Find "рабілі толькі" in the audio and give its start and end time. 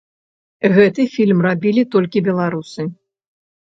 1.49-2.27